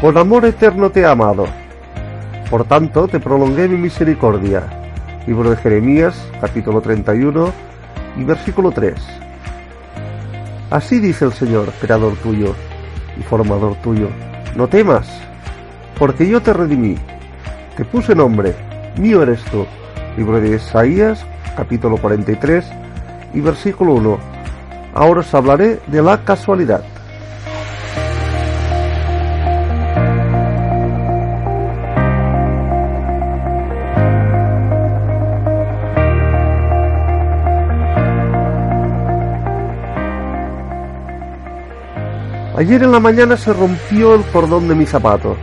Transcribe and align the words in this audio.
Con 0.00 0.16
amor 0.16 0.44
eterno 0.44 0.90
te 0.90 1.00
he 1.00 1.06
amado. 1.06 1.46
Por 2.48 2.62
tanto, 2.64 3.08
te 3.08 3.18
prolongué 3.18 3.66
mi 3.66 3.76
misericordia. 3.76 4.62
Libro 5.26 5.50
de 5.50 5.56
Jeremías, 5.56 6.14
capítulo 6.40 6.80
31 6.80 7.52
y 8.16 8.22
versículo 8.22 8.70
3. 8.70 8.94
Así 10.70 11.00
dice 11.00 11.24
el 11.24 11.32
Señor, 11.32 11.72
creador 11.80 12.14
tuyo 12.18 12.54
y 13.18 13.24
formador 13.24 13.74
tuyo. 13.82 14.08
No 14.54 14.68
temas, 14.68 15.08
porque 15.98 16.28
yo 16.28 16.40
te 16.40 16.52
redimí. 16.52 16.96
Te 17.76 17.84
puse 17.84 18.14
nombre, 18.14 18.54
mío 19.00 19.24
eres 19.24 19.42
tú. 19.46 19.66
Libro 20.16 20.40
de 20.40 20.54
Isaías, 20.54 21.26
capítulo 21.56 21.96
43 21.96 22.70
y 23.34 23.40
versículo 23.40 23.94
1. 23.94 24.18
Ahora 24.94 25.20
os 25.20 25.34
hablaré 25.34 25.80
de 25.88 26.02
la 26.02 26.22
casualidad. 26.24 26.84
Ayer 42.58 42.82
en 42.82 42.90
la 42.90 42.98
mañana 42.98 43.36
se 43.36 43.52
rompió 43.52 44.16
el 44.16 44.24
cordón 44.32 44.66
de 44.66 44.74
mi 44.74 44.84
zapato. 44.84 45.36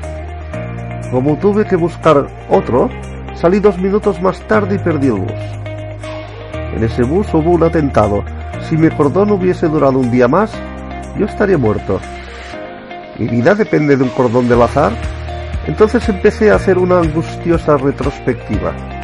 Como 1.11 1.37
tuve 1.37 1.63
que 1.63 1.77
buscar 1.77 2.27
otro, 2.49 2.89
salí 3.35 3.61
dos 3.61 3.77
minutos 3.77 4.21
más 4.21 4.45
tarde 4.49 4.75
y 4.75 4.79
perdí 4.79 5.07
el 5.07 5.13
bus. 5.13 5.31
En 6.75 6.83
ese 6.83 7.03
bus 7.03 7.33
hubo 7.33 7.51
un 7.51 7.63
atentado. 7.63 8.21
Si 8.67 8.75
mi 8.75 8.89
cordón 8.89 9.31
hubiese 9.31 9.69
durado 9.69 9.97
un 9.97 10.11
día 10.11 10.27
más, 10.27 10.51
yo 11.17 11.25
estaría 11.25 11.57
muerto. 11.57 12.01
¿Mi 13.17 13.29
vida 13.29 13.55
depende 13.55 13.95
de 13.95 14.03
un 14.03 14.09
cordón 14.09 14.49
del 14.49 14.61
azar? 14.63 14.91
Entonces 15.67 16.09
empecé 16.09 16.51
a 16.51 16.55
hacer 16.55 16.77
una 16.77 16.99
angustiosa 16.99 17.77
retrospectiva. 17.77 18.94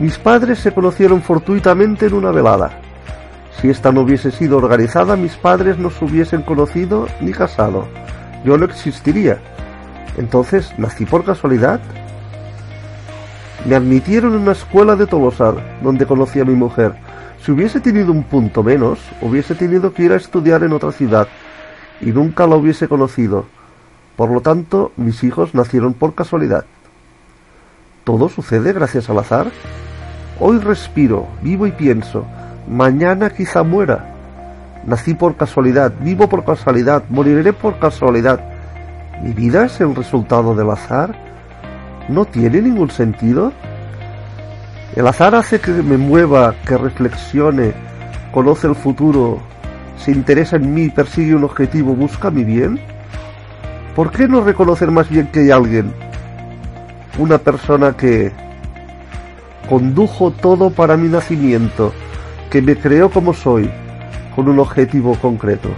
Mis 0.00 0.16
padres 0.16 0.60
se 0.60 0.72
conocieron 0.72 1.20
fortuitamente 1.20 2.06
en 2.06 2.14
una 2.14 2.30
velada. 2.30 2.70
Si 3.60 3.68
esta 3.68 3.92
no 3.92 4.00
hubiese 4.00 4.30
sido 4.30 4.56
organizada, 4.56 5.14
mis 5.14 5.34
padres 5.34 5.76
no 5.76 5.90
se 5.90 6.06
hubiesen 6.06 6.40
conocido 6.40 7.06
ni 7.20 7.32
casado. 7.32 7.86
Yo 8.42 8.56
no 8.56 8.64
existiría. 8.64 9.42
Entonces, 10.16 10.72
¿nací 10.78 11.04
por 11.04 11.22
casualidad? 11.22 11.80
Me 13.66 13.76
admitieron 13.76 14.32
en 14.32 14.40
una 14.40 14.52
escuela 14.52 14.96
de 14.96 15.06
Tolosar, 15.06 15.56
donde 15.82 16.06
conocí 16.06 16.40
a 16.40 16.46
mi 16.46 16.54
mujer. 16.54 16.94
Si 17.44 17.52
hubiese 17.52 17.78
tenido 17.78 18.10
un 18.10 18.22
punto 18.22 18.62
menos, 18.62 18.98
hubiese 19.20 19.54
tenido 19.54 19.92
que 19.92 20.04
ir 20.04 20.12
a 20.12 20.16
estudiar 20.16 20.62
en 20.62 20.72
otra 20.72 20.92
ciudad, 20.92 21.28
y 22.00 22.06
nunca 22.06 22.46
la 22.46 22.56
hubiese 22.56 22.88
conocido. 22.88 23.44
Por 24.16 24.30
lo 24.30 24.40
tanto, 24.40 24.92
mis 24.96 25.22
hijos 25.24 25.54
nacieron 25.54 25.92
por 25.92 26.14
casualidad. 26.14 26.64
¿Todo 28.04 28.30
sucede 28.30 28.72
gracias 28.72 29.10
al 29.10 29.18
azar? 29.18 29.50
Hoy 30.42 30.58
respiro, 30.58 31.26
vivo 31.42 31.66
y 31.66 31.72
pienso. 31.72 32.24
Mañana 32.66 33.28
quizá 33.28 33.62
muera. 33.62 34.06
Nací 34.86 35.12
por 35.12 35.36
casualidad, 35.36 35.92
vivo 36.00 36.30
por 36.30 36.46
casualidad, 36.46 37.02
moriré 37.10 37.52
por 37.52 37.78
casualidad. 37.78 38.40
¿Mi 39.22 39.34
vida 39.34 39.66
es 39.66 39.78
el 39.82 39.94
resultado 39.94 40.54
del 40.54 40.70
azar? 40.70 41.14
¿No 42.08 42.24
tiene 42.24 42.62
ningún 42.62 42.90
sentido? 42.90 43.52
¿El 44.96 45.06
azar 45.06 45.34
hace 45.34 45.60
que 45.60 45.72
me 45.72 45.98
mueva, 45.98 46.54
que 46.66 46.78
reflexione, 46.78 47.74
conoce 48.32 48.66
el 48.66 48.74
futuro, 48.74 49.40
se 49.98 50.10
interesa 50.10 50.56
en 50.56 50.72
mí, 50.72 50.88
persigue 50.88 51.34
un 51.34 51.44
objetivo, 51.44 51.94
busca 51.94 52.30
mi 52.30 52.44
bien? 52.44 52.80
¿Por 53.94 54.10
qué 54.10 54.26
no 54.26 54.42
reconocer 54.42 54.90
más 54.90 55.10
bien 55.10 55.26
que 55.26 55.40
hay 55.40 55.50
alguien, 55.50 55.92
una 57.18 57.36
persona 57.36 57.94
que 57.94 58.32
condujo 59.70 60.32
todo 60.32 60.70
para 60.70 60.96
mi 60.96 61.06
nacimiento, 61.06 61.92
que 62.50 62.60
me 62.60 62.74
creó 62.74 63.08
como 63.08 63.32
soy, 63.32 63.70
con 64.34 64.48
un 64.48 64.58
objetivo 64.58 65.14
concreto. 65.14 65.68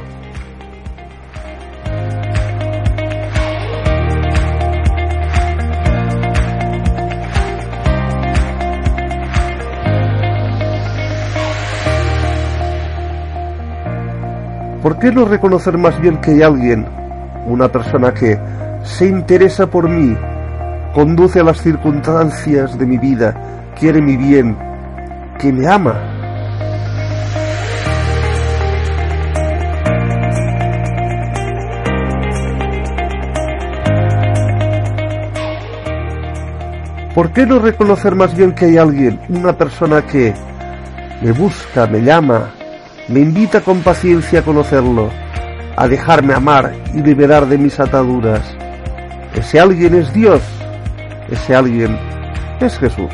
¿Por 14.83 14.99
qué 14.99 15.13
no 15.13 15.27
reconocer 15.27 15.77
más 15.77 16.01
bien 16.01 16.17
que 16.23 16.31
hay 16.31 16.43
alguien, 16.43 16.87
una 17.47 17.69
persona 17.69 18.15
que 18.15 18.39
se 18.85 19.07
interesa 19.07 19.67
por 19.67 19.87
mí, 19.87 20.17
conduce 20.95 21.41
a 21.41 21.45
las 21.45 21.61
circunstancias 21.61 22.79
de 22.79 22.87
mi 22.87 22.97
vida, 22.97 23.62
quiere 23.83 24.01
mi 24.01 24.17
bien, 24.17 24.57
que 25.41 25.53
me 25.53 25.67
ama. 25.67 26.01
¿Por 37.13 37.33
qué 37.33 37.45
no 37.45 37.59
reconocer 37.59 38.15
más 38.15 38.37
bien 38.37 38.53
que 38.53 38.67
hay 38.67 38.77
alguien, 38.77 39.19
una 39.29 39.59
persona 39.59 40.03
que 40.03 40.33
me 41.21 41.33
busca, 41.33 41.89
me 41.89 42.03
llama, 42.03 42.51
me 43.09 43.19
invita 43.19 43.63
con 43.63 43.81
paciencia 43.81 44.39
a 44.39 44.45
conocerlo, 44.45 45.11
a 45.75 45.89
dejarme 45.89 46.35
amar 46.35 46.73
y 46.95 47.03
liberar 47.03 47.47
de 47.47 47.59
mis 47.59 47.81
ataduras? 47.81 48.43
Ese 49.35 49.59
alguien 49.59 49.97
es 49.97 50.13
Dios, 50.13 50.41
ese 51.29 51.57
alguien 51.57 51.99
es 52.61 52.79
Jesús. 52.79 53.11